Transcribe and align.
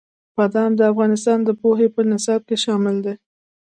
بادام 0.35 0.71
د 0.77 0.81
افغانستان 0.91 1.39
د 1.43 1.49
پوهنې 1.61 1.87
په 1.95 2.01
نصاب 2.11 2.41
کې 2.47 2.55
شامل 2.63 2.95
دي. 3.05 3.13